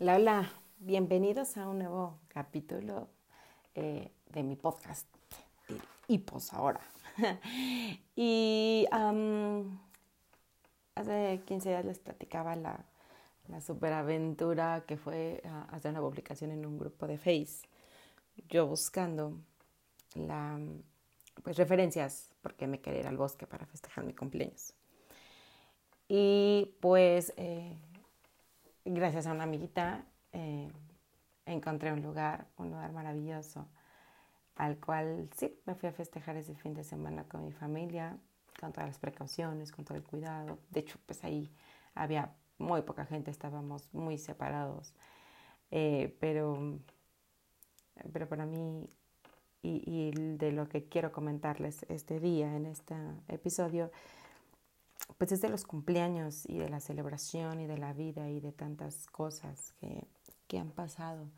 [0.00, 3.08] Hola, bienvenidos a un nuevo capítulo
[3.76, 5.06] eh, de mi podcast
[5.68, 6.80] de Hipos ahora.
[8.16, 8.86] y
[10.96, 12.84] hace 15 días les platicaba la,
[13.46, 15.40] la superaventura que fue
[15.70, 17.68] hacer una publicación en un grupo de Face,
[18.48, 19.38] yo buscando
[20.16, 20.58] la,
[21.44, 24.74] pues, referencias porque me quería ir al bosque para festejar mi cumpleaños.
[26.08, 27.78] Y pues eh,
[28.84, 30.70] gracias a una amiguita eh,
[31.46, 33.68] encontré un lugar, un lugar maravilloso,
[34.56, 38.18] al cual sí, me fui a festejar ese fin de semana con mi familia,
[38.60, 40.58] con todas las precauciones, con todo el cuidado.
[40.70, 41.50] De hecho, pues ahí
[41.94, 44.94] había muy poca gente, estábamos muy separados.
[45.70, 46.78] Eh, pero,
[48.12, 48.88] pero para mí,
[49.62, 52.94] y, y de lo que quiero comentarles este día, en este
[53.28, 53.90] episodio,
[55.18, 58.52] pues es de los cumpleaños y de la celebración y de la vida y de
[58.52, 60.06] tantas cosas que,
[60.46, 61.28] que han pasado.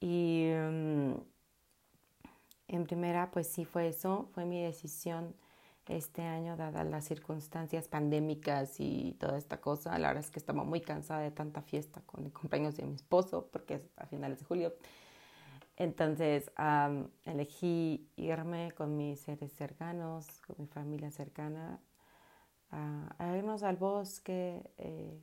[0.00, 1.14] Y mm,
[2.68, 5.34] en primera, pues sí fue eso, fue mi decisión
[5.88, 9.98] este año, dadas las circunstancias pandémicas y toda esta cosa.
[9.98, 12.94] La verdad es que estaba muy cansada de tanta fiesta con el cumpleaños de mi
[12.94, 14.74] esposo, porque es a finales de julio.
[15.76, 16.50] Entonces
[17.24, 21.80] elegí irme con mis seres cercanos, con mi familia cercana,
[22.70, 25.22] a, irnos al bosque, eh,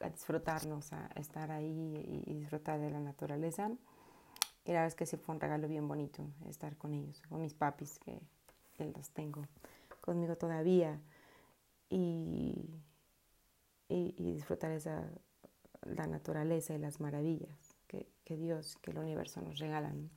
[0.00, 3.70] a, disfrutarnos, a estar ahí y, disfrutar de la naturaleza.
[4.64, 7.40] Y la verdad es que sí fue un regalo bien bonito estar con ellos, con
[7.40, 8.20] mis papis, que,
[8.78, 9.42] los tengo
[10.00, 11.00] conmigo todavía.
[11.90, 12.80] Y,
[13.88, 15.04] y, disfrutar esa,
[15.82, 20.10] la naturaleza y las maravillas que, que Dios, que el universo nos regalan.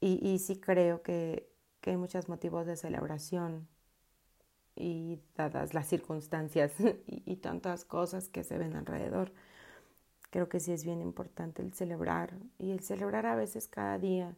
[0.00, 3.68] Y, y sí creo que, que hay muchos motivos de celebración
[4.76, 6.72] y dadas las circunstancias
[7.06, 9.32] y, tantas cosas que se ven alrededor,
[10.30, 14.36] creo que sí es bien importante el celebrar y el celebrar a veces cada día.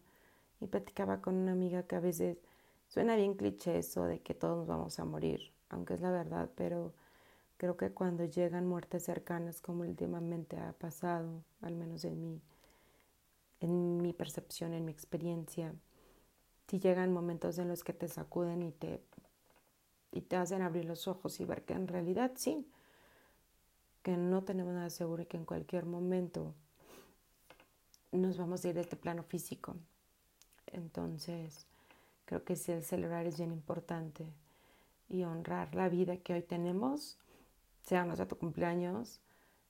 [0.61, 2.39] Y platicaba con una amiga que a veces
[2.89, 6.51] suena bien cliché eso de que todos nos vamos a morir, aunque es la verdad,
[6.55, 6.93] pero
[7.57, 12.41] creo que cuando llegan muertes cercanas como últimamente ha pasado, al menos en mi,
[13.61, 15.75] en mi percepción, en mi experiencia,
[16.69, 19.03] si llegan momentos en los que te sacuden y te
[20.13, 22.67] y te hacen abrir los ojos y ver que en realidad sí,
[24.03, 26.55] que no tenemos nada seguro y que en cualquier momento
[28.13, 29.75] nos vamos a ir de este plano físico.
[30.67, 31.67] Entonces,
[32.27, 34.27] creo que sí, el celebrar es bien importante
[35.09, 37.19] y honrar la vida que hoy tenemos,
[37.83, 39.21] sea nuestro tu cumpleaños,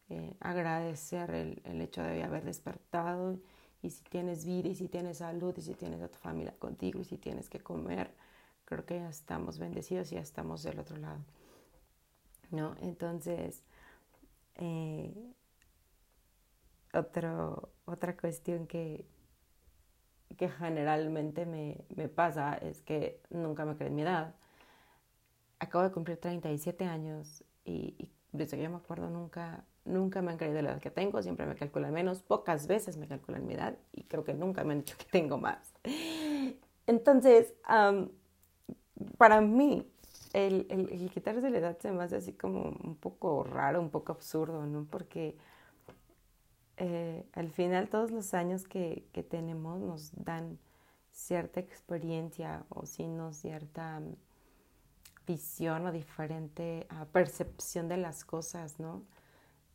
[0.09, 3.39] eh, agradecer el, el, hecho de haber despertado
[3.81, 7.01] y si tienes vida y si tienes salud y si tienes a tu familia contigo
[7.01, 8.11] y si tienes que comer,
[8.73, 11.21] creo que ya estamos bendecidos y ya estamos del otro lado.
[12.51, 12.75] ¿No?
[12.81, 13.63] Entonces,
[14.57, 15.15] eh,
[16.95, 19.07] otro, otra cuestión que,
[20.37, 24.35] que generalmente me, me, pasa es que nunca me creen mi edad.
[25.59, 30.33] Acabo de cumplir 37 años y, y, desde que yo me acuerdo nunca, nunca me
[30.33, 33.55] han creído la edad que tengo, siempre me calculan menos, pocas veces me calculan mi
[33.55, 35.75] edad y creo que nunca me han dicho que tengo más.
[36.87, 37.55] Entonces,
[39.23, 39.89] para mí,
[40.33, 40.67] el,
[41.15, 44.85] quitarse la edad se me hace así como un poco raro, un poco absurdo, ¿no?
[44.91, 45.37] Porque
[46.77, 50.59] eh, al final todos los años que, tenemos nos dan
[51.13, 54.17] cierta experiencia o sino cierta mm,
[55.25, 59.05] visión o diferente ah, percepción de las cosas, ¿no?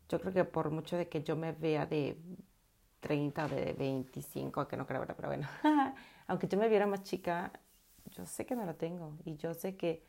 [0.09, 2.17] Yo creo que por mucho de que yo me vea de
[2.99, 5.47] 30 o de 25, que no creo, pero bueno,
[6.27, 7.53] aunque yo me viera más chica,
[8.17, 10.03] yo sé que no la tengo y yo sé que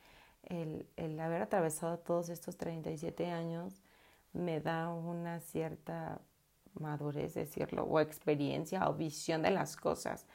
[0.44, 3.82] el, el haber atravesado todos estos 37 años
[4.32, 6.20] me da una cierta
[6.74, 10.26] madurez, decirlo, o experiencia o visión de las cosas.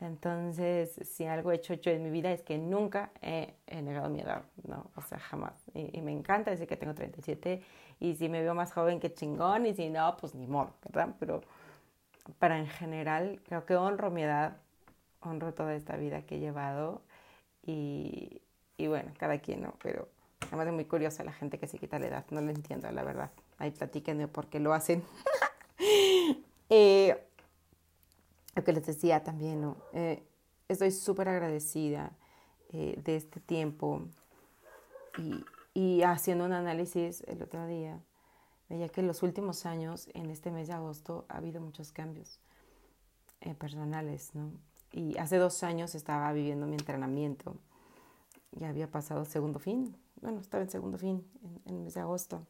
[0.00, 4.20] Entonces, si algo he hecho yo en mi vida es que nunca he, negado mi
[4.20, 4.90] edad, ¿no?
[4.96, 5.54] O sea, jamás.
[5.72, 7.62] Y, me encanta decir que tengo 37
[8.00, 11.14] y si me veo más joven que chingón y si no, pues ni modo, ¿verdad?
[11.20, 11.42] Pero
[12.38, 14.56] para en general, creo que honro mi edad,
[15.20, 17.02] honro toda esta vida que he llevado
[17.66, 18.40] y,
[18.78, 19.74] bueno, cada quien, ¿no?
[19.82, 20.08] Pero
[20.48, 23.02] además es muy curiosa la gente que se quita la edad, no lo entiendo, la
[23.02, 23.30] verdad.
[23.58, 25.02] Ahí platíquenme por qué lo hacen.
[26.68, 27.16] eh,
[28.54, 29.76] lo que les decía también, ¿no?
[29.92, 30.22] Eh,
[30.68, 32.12] estoy súper agradecida
[32.72, 34.02] eh, de este tiempo
[35.18, 38.00] y, y haciendo un análisis el otro día,
[38.68, 42.40] veía que en los últimos años, en este mes de agosto, ha habido muchos cambios
[43.58, 44.52] personales, ¿no?
[44.96, 47.56] Y hace dos años estaba viviendo mi entrenamiento.
[48.52, 49.96] Ya había pasado segundo fin.
[50.20, 51.28] Bueno, estaba en segundo fin,
[51.66, 52.46] en, el mes de agosto.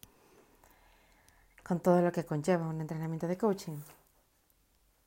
[1.67, 3.79] con todo lo que conlleva un entrenamiento de coaching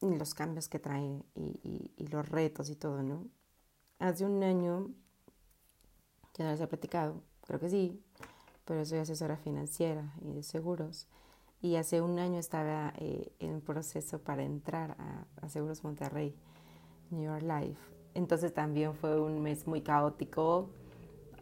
[0.02, 3.28] y los cambios que trae y, los retos y todo, ¿no?
[4.00, 4.90] Hace un año,
[6.34, 8.04] ya no les he platicado, creo que sí,
[8.66, 11.08] pero soy asesora financiera y de seguros.
[11.62, 14.98] Y hace un año estaba eh, en proceso para entrar
[15.42, 16.36] a Seguros Monterrey,
[17.12, 17.80] York Life.
[18.14, 20.70] Entonces también fue un mes muy caótico,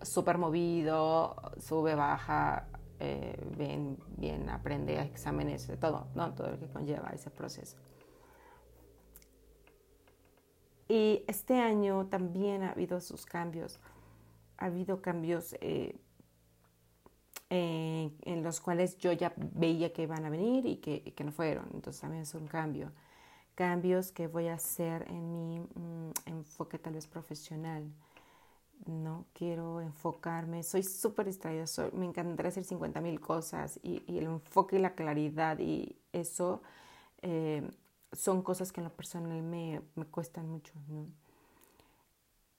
[0.01, 2.67] súper movido, sube, baja,
[2.99, 6.33] eh, bien, bien aprende exámenes, todo, ¿no?
[6.33, 7.77] todo lo que conlleva ese proceso.
[10.87, 13.79] Y este año también ha habido sus cambios.
[14.57, 15.99] Ha habido cambios eh,
[17.49, 21.65] en los cuales yo ya veía que iban a venir y que, que, no fueron.
[21.73, 22.91] Entonces también es un cambio.
[23.55, 27.89] Cambios que voy a hacer en mi mm, enfoque tal vez profesional
[28.85, 34.77] no quiero enfocarme, soy súper distraída, me encantaría hacer 50 mil cosas y, el enfoque
[34.77, 36.61] y la claridad y eso
[37.21, 37.67] eh,
[38.11, 40.73] son cosas que en lo personal me, me cuestan mucho.
[40.87, 41.07] ¿no?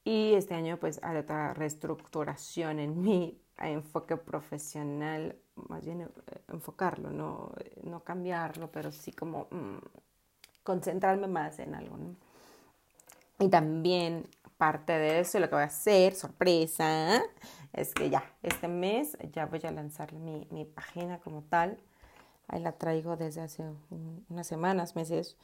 [0.04, 5.36] Y este año pues hay otra reestructuración en mi enfoque profesional,
[5.68, 6.08] más bien eh,
[6.48, 7.52] enfocarlo, no,
[7.84, 9.78] no cambiarlo, pero sí como mm,
[10.66, 11.96] concentrarme más en algo.
[11.96, 12.16] ¿no?
[13.38, 14.28] Y también
[14.58, 17.22] parte de eso lo que voy a hacer, sorpresa,
[17.72, 21.78] es que ya, este mes ya voy a lanzar mi, mi página como tal.
[22.48, 23.62] Ahí la traigo desde hace
[24.28, 25.36] unas semanas, meses.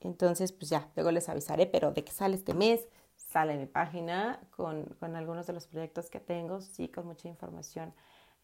[0.00, 2.86] Entonces, pues ya, luego les avisaré, pero de que sale este mes,
[3.16, 7.94] sale mi página con, con algunos de los proyectos que tengo, sí, con mucha información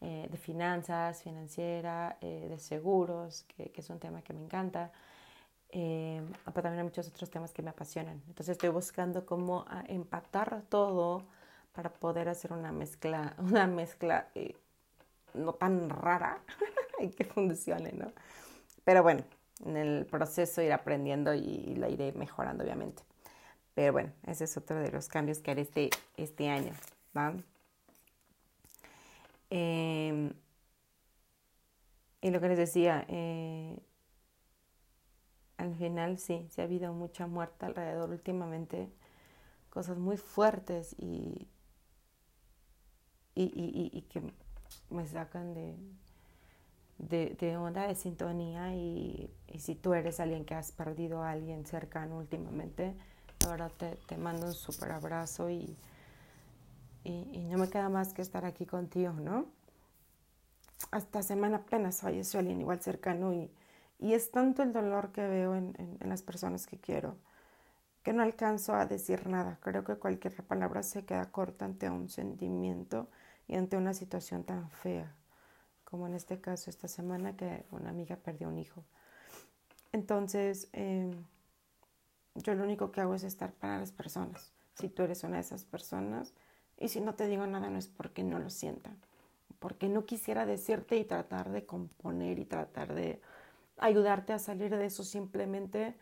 [0.01, 4.91] eh, de finanzas, financiera, eh, de seguros, que, que, es un tema que me encanta.
[5.71, 8.21] Eh, pero también hay muchos otros temas que me apasionan.
[8.27, 11.23] Entonces estoy buscando cómo ah, empatar todo
[11.73, 14.55] para poder hacer una mezcla, una mezcla eh,
[15.33, 16.41] no tan rara
[16.99, 18.11] y que funcione, ¿no?
[18.83, 19.23] Pero bueno,
[19.65, 23.03] en el proceso ir aprendiendo y la iré mejorando, obviamente.
[23.75, 26.73] Pero bueno, ese es otro de los cambios que haré este, este año,
[27.15, 27.33] ¿va?
[29.51, 30.31] Eh,
[32.21, 33.77] y lo que les decía, eh,
[35.59, 38.89] al final sí, sí ha habido mucha muerte alrededor últimamente,
[39.69, 41.49] cosas muy fuertes y,
[43.35, 44.21] y, que
[44.89, 45.75] me sacan de,
[46.97, 52.17] de, onda de sintonía y, si tú eres alguien que has perdido a alguien cercano
[52.17, 52.95] últimamente,
[53.45, 55.77] ahora te, te mando un súper abrazo y,
[57.03, 59.45] y, no me queda más que estar aquí contigo, ¿no?
[60.91, 63.51] Hasta semana apenas falleció alguien igual cercano y
[63.99, 67.17] y es tanto el dolor que veo en, las personas que quiero
[68.01, 69.59] que no alcanzo a decir nada.
[69.61, 73.09] Creo que cualquier palabra se queda corta ante un sentimiento
[73.47, 75.13] y ante una situación tan fea,
[75.83, 78.85] como en este caso esta semana que una amiga perdió un hijo.
[79.91, 81.11] Entonces, em,
[82.35, 84.53] yo lo único que hago es estar para las personas.
[84.75, 86.33] Si tú eres una de esas personas,
[86.77, 88.91] y si no te digo nada no es porque no lo sienta,
[89.59, 93.21] porque no quisiera decirte y tratar de componer y tratar de
[93.79, 95.95] ayudarte a salir de eso, simplemente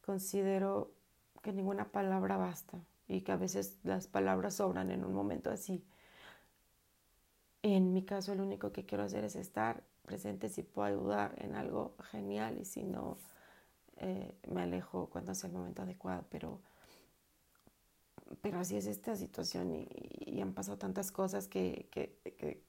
[0.00, 0.92] considero
[1.42, 5.84] que ninguna palabra basta y que a veces las palabras sobran en un momento así.
[7.62, 11.54] En mi caso, lo único que quiero hacer es estar presente si puedo ayudar en
[11.54, 13.18] algo genial y si no,
[13.96, 16.24] eh, me alejo cuando sea el momento adecuado.
[16.30, 16.60] Pero,
[18.40, 22.62] pero así es esta situación y, han pasado tantas cosas que, que, que,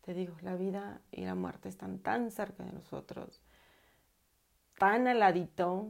[0.00, 3.40] te digo, la vida y la muerte están tan cerca de nosotros
[4.78, 5.88] tan heladito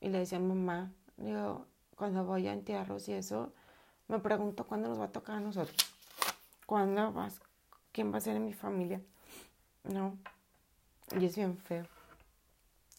[0.00, 1.66] y le decía a mamá, digo,
[1.96, 3.52] cuando voy a entierros y eso,
[4.08, 5.76] me pregunto cuándo nos va a tocar a nosotros.
[6.66, 7.40] ¿Cuándo vas?
[7.92, 9.00] ¿Quién va a ser en mi familia?
[9.84, 10.18] No.
[11.18, 11.86] Y es bien feo.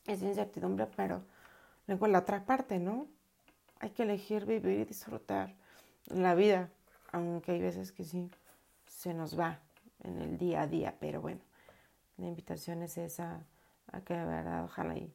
[0.05, 1.21] Es incertidumbre, pero
[1.85, 3.07] luego la otra parte, ¿no?
[3.79, 5.53] Hay que elegir vivir y disfrutar
[6.07, 6.69] la vida,
[7.11, 8.31] aunque hay veces que sí
[8.85, 9.59] se nos va
[10.03, 11.41] en el día a día, pero bueno,
[12.17, 13.41] la invitación es esa
[13.91, 15.13] a que de verdad ojalá y,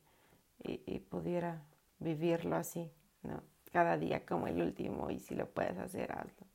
[0.65, 1.63] y, pudiera
[1.99, 2.91] vivirlo así,
[3.23, 3.43] ¿no?
[3.73, 6.47] Cada día como el último y si lo puedes hacer, hazlo.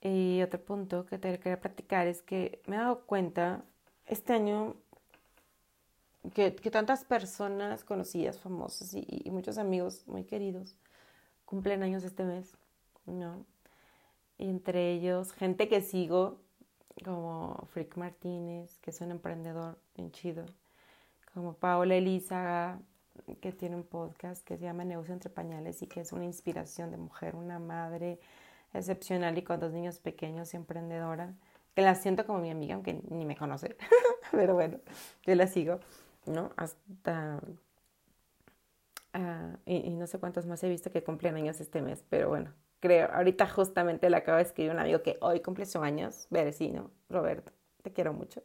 [0.00, 3.64] Y otro punto que te quería platicar es que me he dado cuenta
[4.06, 4.76] este año
[6.34, 10.76] que, que tantas personas conocidas, famosas y, muchos amigos muy queridos
[11.44, 12.56] cumplen años este mes,
[13.06, 13.44] ¿no?
[14.38, 16.40] Y entre ellos gente que sigo
[17.04, 20.44] como Frick Martínez, que es un emprendedor bien chido,
[21.34, 22.78] como Paola Elisa,
[23.40, 26.90] que tiene un podcast que se llama Negocio entre Pañales y que es una inspiración
[26.90, 28.18] de mujer, una madre
[28.74, 31.34] excepcional y con dos niños pequeños y emprendedora.
[31.74, 33.76] que la siento como mi amiga, aunque ni me conoce,
[34.32, 34.78] pero bueno,
[35.26, 35.80] yo la sigo,
[36.26, 36.52] ¿no?
[36.56, 37.40] Hasta...
[39.14, 42.52] Ah, y, no sé cuántos más he visto que cumplen años este mes, pero bueno,
[42.80, 46.90] creo, ahorita justamente le acabo de escribir un amigo que hoy cumple su años, vecino,
[47.10, 48.42] Roberto, te quiero mucho.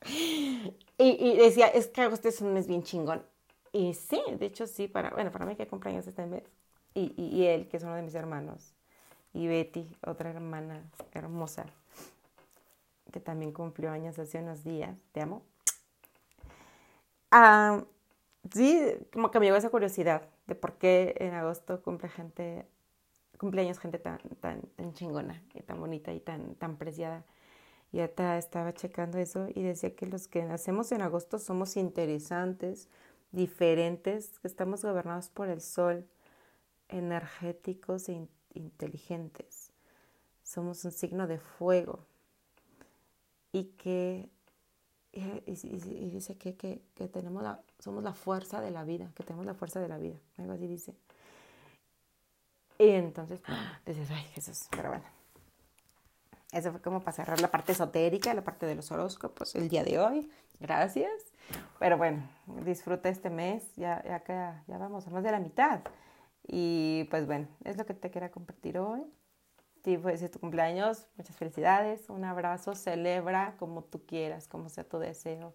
[0.98, 3.24] y, decía, es que agosto es un mes bien chingón.
[3.72, 6.44] Y sí, de hecho sí, para, bueno, para mí que cumpleaños este mes.
[6.94, 8.72] Y, y, y él, que es uno de mis hermanos.
[9.32, 10.80] Y Betty, otra hermana
[11.12, 11.66] hermosa
[13.14, 14.96] que también cumplió años hace unos días.
[15.12, 15.42] Te amo.
[17.30, 17.84] Ah,
[18.52, 18.80] sí,
[19.12, 22.66] como que me llegó esa curiosidad de por qué en agosto cumple gente,
[23.38, 27.24] cumpleaños gente tan, tan, tan chingona y tan bonita y tan, tan preciada.
[27.94, 32.88] Y ahorita estaba checando eso y decía que los que nacemos en agosto somos interesantes,
[33.30, 36.04] diferentes, que estamos gobernados por el sol,
[36.88, 39.70] energéticos e inteligentes.
[40.42, 42.04] Somos un signo de fuego
[43.52, 44.28] y que
[45.12, 49.46] y, dice que, que, que, tenemos la, somos la fuerza de la vida, que tenemos
[49.46, 50.96] la fuerza de la vida, algo así dice.
[52.76, 53.40] Y entonces
[53.86, 55.23] dices, ay Jesús, pero bueno.
[56.54, 59.82] Eso fue como para cerrar la parte esotérica, la parte de los horóscopos el día
[59.82, 60.30] de hoy.
[60.60, 61.10] Gracias.
[61.80, 62.28] Pero bueno,
[62.64, 65.80] disfruta este mes, ya, ya, ya vamos a más de la mitad.
[66.46, 69.02] Y pues bueno, es lo que te quería compartir hoy.
[69.82, 74.98] Si fuese tu cumpleaños, muchas felicidades, un abrazo, celebra como tú quieras, como sea tu
[74.98, 75.54] deseo,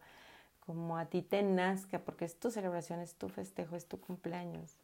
[0.59, 4.77] como a ti te nazca, porque es tu celebración, es tu festejo, es tu cumpleaños.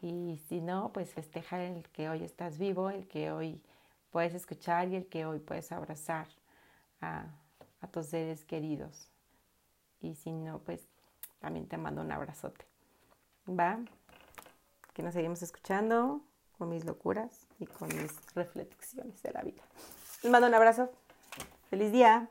[0.00, 3.60] Y si no, pues festeja el que hoy estás vivo, el que hoy
[4.12, 6.28] puedes escuchar y el que hoy puedes abrazar
[7.00, 7.26] a,
[7.80, 9.08] a tus seres queridos.
[10.00, 10.86] Y si no, pues
[11.40, 12.64] también te mando un abrazote.
[13.48, 13.80] ¿Va?
[14.94, 16.20] Que nos seguimos escuchando
[16.58, 19.62] con mis locuras y con mis reflexiones de la vida.
[20.22, 20.90] Les mando un abrazo.
[21.70, 22.28] Feliz día.